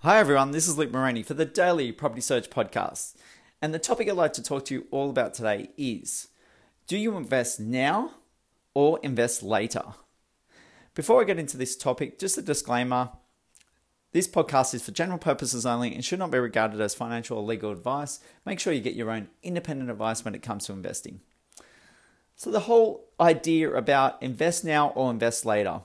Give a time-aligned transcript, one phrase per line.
[0.00, 0.50] Hi, everyone.
[0.50, 3.14] This is Luke Moroney for the Daily Property Search Podcast.
[3.62, 6.28] And the topic I'd like to talk to you all about today is
[6.86, 8.12] Do you invest now
[8.74, 9.82] or invest later?
[10.94, 13.08] Before I get into this topic, just a disclaimer
[14.12, 17.44] this podcast is for general purposes only and should not be regarded as financial or
[17.44, 18.20] legal advice.
[18.44, 21.20] Make sure you get your own independent advice when it comes to investing.
[22.36, 25.80] So, the whole idea about invest now or invest later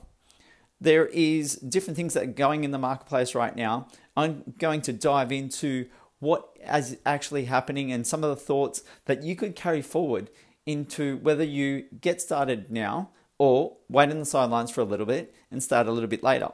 [0.82, 3.86] there is different things that are going in the marketplace right now.
[4.16, 5.86] I'm going to dive into
[6.18, 10.30] what is actually happening and some of the thoughts that you could carry forward
[10.66, 15.34] into whether you get started now or wait on the sidelines for a little bit
[15.50, 16.50] and start a little bit later.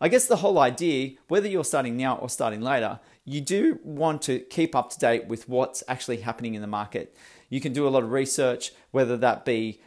[0.00, 4.22] I guess the whole idea, whether you're starting now or starting later, you do want
[4.22, 7.14] to keep up to date with what's actually happening in the market.
[7.50, 9.82] You can do a lot of research, whether that be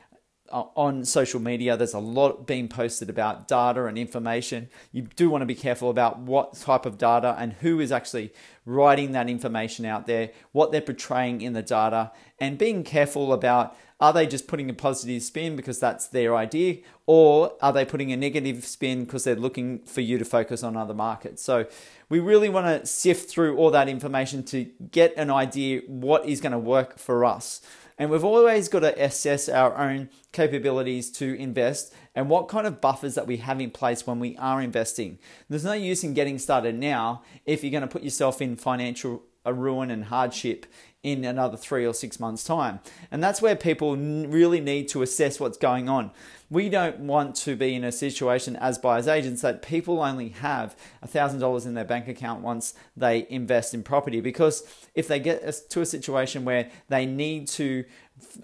[0.54, 1.76] Uh, on social media.
[1.76, 4.70] There's a lot being posted about data and information.
[4.92, 8.32] You do want to be careful about what type of data and who is actually
[8.64, 13.76] writing that information out there, what they're portraying in the data, and being careful about
[14.00, 18.12] are they just putting a positive spin because that's their idea, or are they putting
[18.12, 21.42] a negative spin because they're looking for you to focus on other markets?
[21.42, 21.66] So
[22.10, 26.42] we really want to sift through all that information to get an idea what is
[26.42, 27.62] going to work for us.
[27.98, 32.82] And we've always got to assess our own capabilities to invest and what kind of
[32.82, 35.20] buffers that we have in place when we are investing.
[35.50, 39.24] There's no use in getting started now if you're going to put yourself in financial
[39.46, 40.66] uh, ruin and hardship
[41.04, 42.80] in another three or six months' time.
[43.12, 46.12] And that's where people really need to assess what's going on.
[46.50, 50.76] We don't want to be in a situation as buyers agents that people only have
[51.06, 54.64] $1,000 in their bank account once they invest in property because
[54.96, 57.84] if they get to a situation where they need to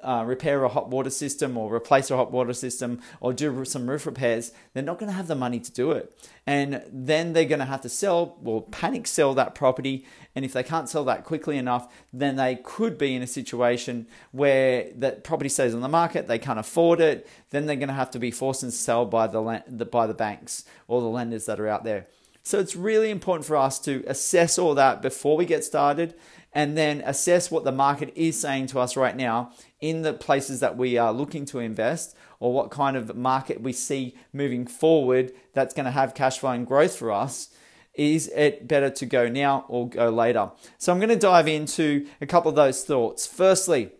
[0.04, 3.90] uh, repair a hot water system or replace a hot water system or do some
[3.90, 6.12] roof repairs, they're not going to have the money to do it.
[6.48, 10.06] And then they're going to have to sell, well, panic sell that property.
[10.36, 14.08] And if they can't sell that quickly enough, then they could be in a situation
[14.32, 17.94] where that property stays on the market, they can't afford it, then they're going to
[17.94, 21.60] have to be forced to sell by the, by the banks or the lenders that
[21.60, 22.08] are out there.
[22.44, 26.16] So it's really important for us to assess all that before we get started
[26.54, 30.60] and then assess what the market is saying to us right now in the places
[30.60, 35.32] that we are looking to invest or what kind of market we see moving forward
[35.54, 37.50] that's going to have cash flow and growth for us.
[38.00, 40.52] Is it better to go now or go later?
[40.78, 43.28] So I'm going to dive into a couple of those thoughts.
[43.28, 43.92] Firstly,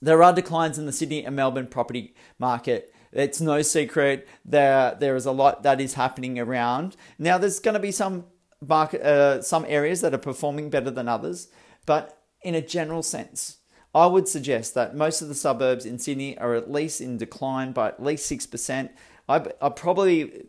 [0.00, 2.94] there are declines in the Sydney and Melbourne property market.
[3.10, 6.94] It's no secret there there is a lot that is happening around.
[7.18, 8.26] Now there's going to be some
[8.60, 11.48] market, uh, some areas that are performing better than others,
[11.86, 13.58] but in a general sense,
[13.92, 17.72] I would suggest that most of the suburbs in Sydney are at least in decline
[17.72, 18.90] by at least 6%.
[19.28, 20.46] I, I probably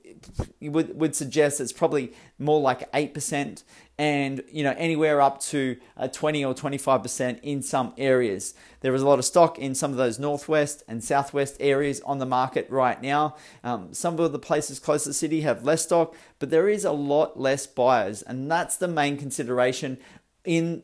[0.62, 3.64] would, would suggest it's probably more like 8%
[3.98, 8.54] and you know anywhere up to a 20 or 25% in some areas.
[8.82, 12.20] There is a lot of stock in some of those northwest and southwest areas on
[12.20, 13.36] the market right now.
[13.64, 16.84] Um, some of the places close to the city have less stock, but there is
[16.84, 19.98] a lot less buyers, and that's the main consideration
[20.44, 20.84] in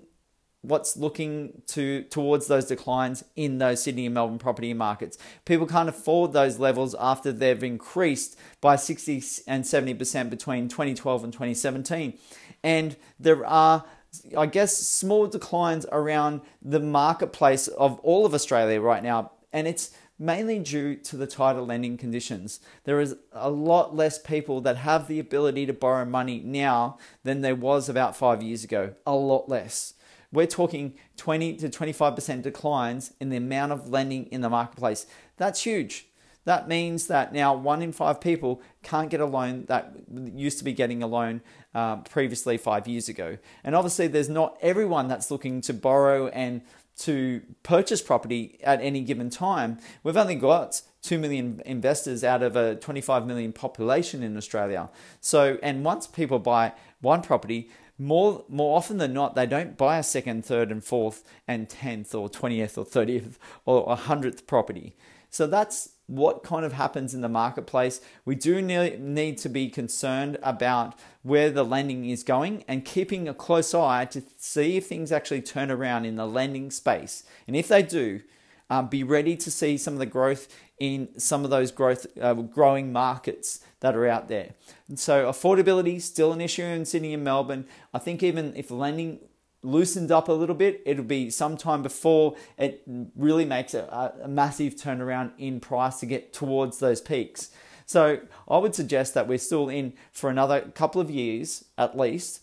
[0.61, 5.17] what's looking to towards those declines in those Sydney and Melbourne property markets.
[5.45, 11.33] People can't afford those levels after they've increased by 60 and 70% between 2012 and
[11.33, 12.17] 2017.
[12.63, 13.85] And there are
[14.37, 19.91] I guess small declines around the marketplace of all of Australia right now and it's
[20.19, 22.59] mainly due to the tighter lending conditions.
[22.83, 27.41] There is a lot less people that have the ability to borrow money now than
[27.41, 28.93] there was about 5 years ago.
[29.07, 29.93] A lot less
[30.31, 35.05] we're talking 20 to 25% declines in the amount of lending in the marketplace.
[35.37, 36.07] That's huge.
[36.45, 39.93] That means that now one in five people can't get a loan that
[40.33, 41.41] used to be getting a loan
[41.75, 43.37] uh, previously five years ago.
[43.63, 46.61] And obviously, there's not everyone that's looking to borrow and
[46.99, 49.77] to purchase property at any given time.
[50.03, 54.89] We've only got 2 million investors out of a 25 million population in Australia.
[55.19, 57.69] So, and once people buy one property,
[58.01, 62.15] more more often than not, they don't buy a second, third, and fourth, and tenth,
[62.15, 64.95] or twentieth, or thirtieth, or a hundredth property.
[65.29, 68.01] So that's what kind of happens in the marketplace.
[68.25, 73.33] We do need to be concerned about where the lending is going and keeping a
[73.33, 77.23] close eye to see if things actually turn around in the lending space.
[77.47, 78.21] And if they do,
[78.69, 80.47] um, be ready to see some of the growth
[80.81, 84.55] in some of those growth uh, growing markets that are out there.
[84.89, 87.65] And so affordability still an issue in Sydney and Melbourne.
[87.93, 89.19] I think even if lending
[89.61, 92.81] loosened up a little bit, it'll be sometime before it
[93.15, 97.51] really makes a, a massive turnaround in price to get towards those peaks.
[97.85, 102.41] So I would suggest that we're still in for another couple of years at least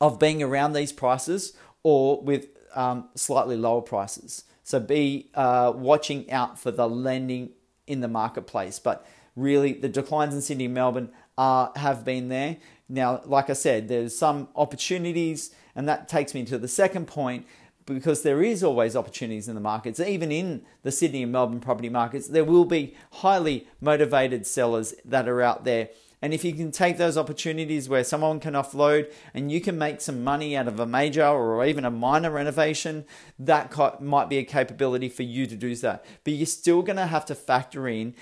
[0.00, 1.52] of being around these prices
[1.84, 4.42] or with um, slightly lower prices.
[4.70, 7.50] So be uh, watching out for the lending
[7.88, 8.78] in the marketplace.
[8.78, 12.58] But really, the declines in Sydney and Melbourne are, have been there.
[12.88, 17.46] Now, like I said, there's some opportunities, and that takes me to the second point
[17.84, 21.88] because there is always opportunities in the markets, even in the Sydney and Melbourne property
[21.88, 25.88] markets, there will be highly motivated sellers that are out there
[26.22, 30.00] and if you can take those opportunities where someone can offload and you can make
[30.00, 33.04] some money out of a major or even a minor renovation,
[33.38, 36.04] that might be a capability for you to do that.
[36.24, 38.14] But you're still going to have to factor in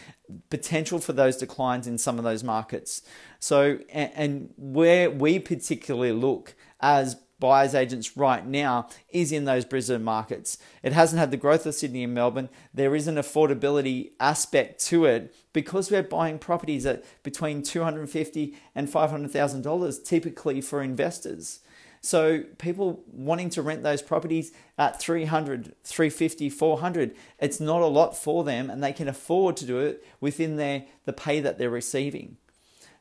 [0.48, 3.02] potential for those declines in some of those markets.
[3.40, 10.02] So, and where we particularly look as buyers agents right now is in those Brisbane
[10.02, 10.58] markets.
[10.82, 12.48] It hasn't had the growth of Sydney and Melbourne.
[12.72, 18.88] There is an affordability aspect to it because we're buying properties at between $250 and
[18.88, 21.60] $500,000 typically for investors.
[22.00, 28.16] So people wanting to rent those properties at 300, 350, 400, it's not a lot
[28.16, 31.70] for them and they can afford to do it within their the pay that they're
[31.70, 32.37] receiving.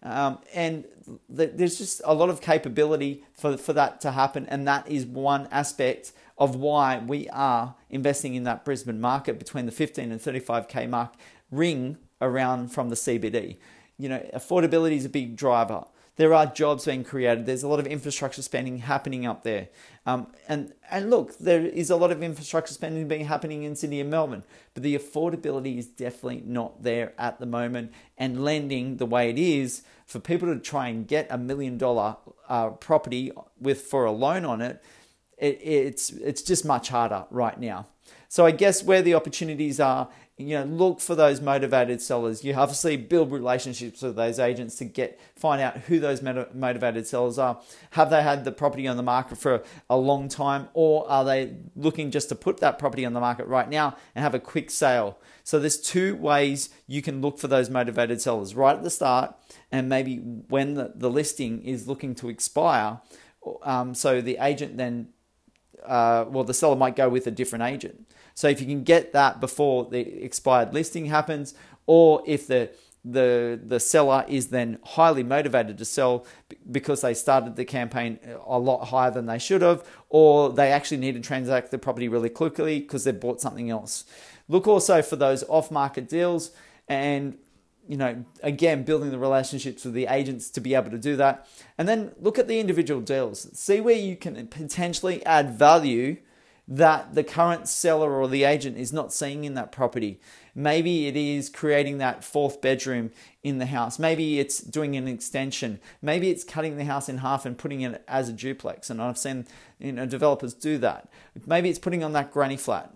[0.04, 0.86] Um, and
[1.36, 4.46] th- there's just a lot of capability for, for that to happen.
[4.48, 9.66] And that is one aspect of why we are investing in that Brisbane market between
[9.66, 11.16] the 15 and 35K mark
[11.52, 13.58] ring around from the CBD.
[13.98, 15.86] You know, affordability is a big driver.
[16.18, 17.46] There are jobs being created.
[17.46, 19.70] There's a lot of infrastructure spending happening up there.
[20.06, 24.02] Um, and, and look, there is a lot of infrastructure spending being happening in Sydney
[24.02, 24.44] and Melbourne,
[24.74, 27.94] but the affordability is definitely not there at the moment.
[28.18, 32.18] And lending the way it is for people to try and get a million dollar
[32.50, 34.84] uh, property with for a loan on it,
[35.38, 37.86] it, it's it's just much harder right now.
[38.30, 42.44] So I guess where the opportunities are you know look for those motivated sellers.
[42.44, 47.40] You obviously build relationships with those agents to get find out who those motivated sellers
[47.40, 47.60] are.
[47.92, 51.56] Have they had the property on the market for a long time or are they
[51.76, 54.70] looking just to put that property on the market right now and have a quick
[54.70, 55.18] sale?
[55.44, 59.34] So there's two ways you can look for those motivated sellers right at the start
[59.72, 63.00] and maybe when the, the listing is looking to expire.
[63.64, 65.10] Um, so the agent then
[65.84, 68.08] uh, well the seller might go with a different agent
[68.38, 71.56] so if you can get that before the expired listing happens,
[71.88, 72.70] or if the
[73.04, 76.24] the the seller is then highly motivated to sell
[76.70, 80.72] because they started the campaign uh, a lot higher than they should have, or they
[80.72, 84.06] actually need to transact the property really quickly because they bought something else.
[84.48, 86.52] Look also for those off-market deals
[86.88, 87.40] and
[87.88, 91.48] you know again building the relationships with the agents to be able to do that
[91.80, 96.18] and then look at the individual deals see where you can potentially add value
[96.68, 100.20] that the current seller or the agent is not seeing in that property.
[100.54, 103.12] Maybe it is creating that fourth bedroom
[103.42, 103.98] in the house.
[103.98, 105.80] Maybe it's doing an extension.
[106.02, 108.90] Maybe it's cutting the house in half and putting it as a duplex.
[108.90, 109.46] And I've seen
[109.80, 111.10] you know, developers do that.
[111.46, 112.94] Maybe it's putting on that granny flat.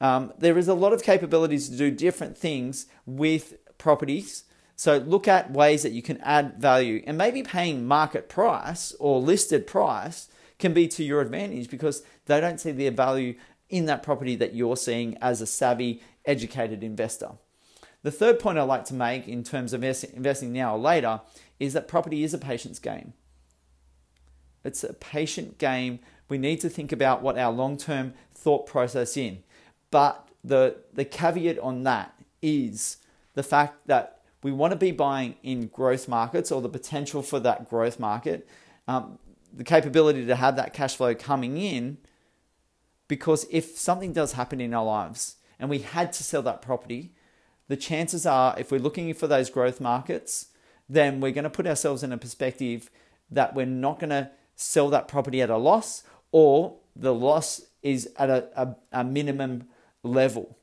[0.00, 4.44] Um, there is a lot of capabilities to do different things with properties.
[4.76, 9.20] So look at ways that you can add value and maybe paying market price or
[9.20, 10.28] listed price
[10.58, 13.34] can be to your advantage because they don't see the value
[13.68, 17.32] in that property that you're seeing as a savvy, educated investor.
[18.02, 21.20] The third point I'd like to make in terms of investing now or later
[21.58, 23.12] is that property is a patience game.
[24.64, 26.00] It's a patient game.
[26.28, 29.42] We need to think about what our long term thought process in.
[29.90, 32.98] But the, the caveat on that is
[33.34, 37.40] the fact that we want to be buying in growth markets or the potential for
[37.40, 38.48] that growth market.
[38.86, 39.18] Um,
[39.52, 41.98] the capability to have that cash flow coming in
[43.08, 47.14] because if something does happen in our lives and we had to sell that property,
[47.68, 50.48] the chances are if we're looking for those growth markets,
[50.88, 52.90] then we're going to put ourselves in a perspective
[53.30, 56.02] that we're not going to sell that property at a loss
[56.32, 59.68] or the loss is at a, a, a minimum
[60.02, 60.58] level.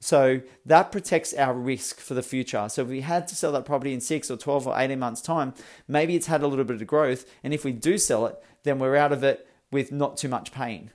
[0.00, 2.68] So that protects our risk for the future.
[2.70, 5.20] So if we had to sell that property in six or 12 or 18 months'
[5.20, 5.52] time,
[5.86, 7.26] maybe it's had a little bit of growth.
[7.44, 10.52] And if we do sell it, then we're out of it with not too much
[10.52, 10.90] pain.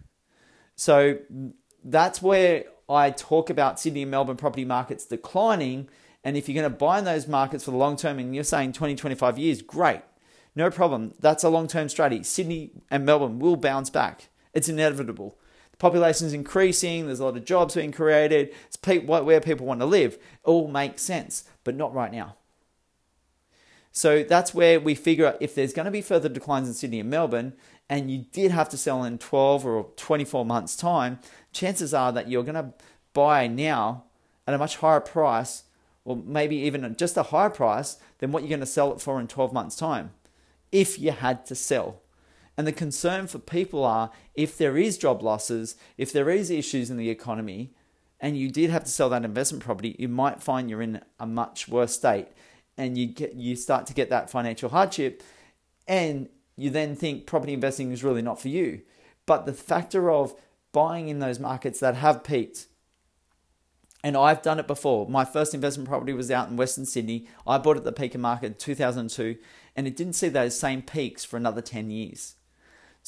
[0.75, 1.19] So
[1.83, 5.87] that's where I talk about Sydney and Melbourne property markets declining.
[6.23, 8.43] And if you're going to buy in those markets for the long term and you're
[8.43, 10.01] saying 20, 25 years, great.
[10.55, 11.13] No problem.
[11.19, 12.23] That's a long term strategy.
[12.23, 14.29] Sydney and Melbourne will bounce back.
[14.53, 15.37] It's inevitable.
[15.77, 19.85] Population is increasing, there's a lot of jobs being created, it's where people want to
[19.85, 20.13] live.
[20.13, 22.35] It all makes sense, but not right now.
[23.91, 26.99] So that's where we figure out if there's going to be further declines in Sydney
[26.99, 27.53] and Melbourne,
[27.89, 31.19] and you did have to sell in 12 or 24 months' time,
[31.53, 32.73] chances are that you're going to
[33.13, 34.03] buy now
[34.47, 35.63] at a much higher price
[36.03, 39.19] or maybe even just a higher price than what you're going to sell it for
[39.19, 40.11] in 12 months' time
[40.71, 42.01] if you had to sell.
[42.57, 46.89] And the concern for people are if there is job losses, if there is issues
[46.89, 47.73] in the economy,
[48.19, 51.27] and you did have to sell that investment property, you might find you're in a
[51.27, 52.27] much worse state,
[52.77, 55.21] and you get you start to get that financial hardship,
[55.87, 58.81] and you then think property investing is really not for you.
[59.25, 60.33] But the factor of
[60.71, 62.67] buying in those markets that have peaked,
[64.01, 65.09] and I've done it before.
[65.09, 67.27] My first investment property was out in Western Sydney.
[67.45, 69.37] I bought it at the peak of market in 2002,
[69.75, 72.35] and it didn't see those same peaks for another 10 years.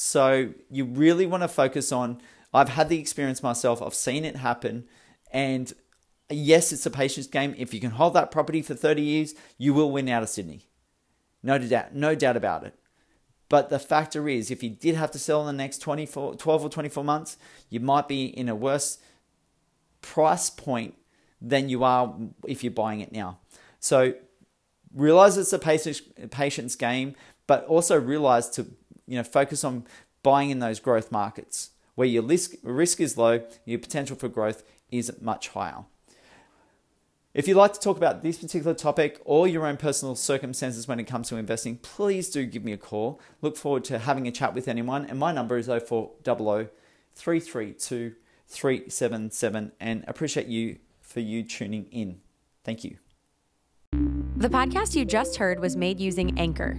[0.00, 2.22] So you really want to focus on.
[2.54, 3.82] I've had the experience myself.
[3.82, 4.84] I've seen it happen,
[5.32, 5.72] and
[6.30, 7.52] yes, it's a patience game.
[7.58, 10.68] If you can hold that property for 30 years, you will win out of Sydney.
[11.42, 12.74] No doubt, no doubt about it.
[13.48, 16.64] But the factor is, if you did have to sell in the next 24, 12
[16.64, 17.36] or 24 months,
[17.68, 18.98] you might be in a worse
[20.00, 20.94] price point
[21.42, 22.14] than you are
[22.46, 23.40] if you're buying it now.
[23.80, 24.14] So
[24.94, 27.16] realize it's a patience, patience game,
[27.48, 28.66] but also realize to
[29.08, 29.84] you know focus on
[30.22, 34.62] buying in those growth markets where your risk, risk is low, your potential for growth
[34.90, 35.84] is much higher.
[37.34, 40.98] If you'd like to talk about this particular topic or your own personal circumstances when
[41.00, 43.20] it comes to investing, please do give me a call.
[43.42, 45.06] Look forward to having a chat with anyone.
[45.06, 46.70] And my number is 0400
[47.14, 48.14] 332
[48.46, 52.20] 377 and appreciate you for you tuning in.
[52.64, 52.98] Thank you.
[54.36, 56.78] The podcast you just heard was made using Anchor.